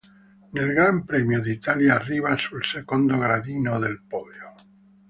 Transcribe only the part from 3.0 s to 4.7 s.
gradino del podio.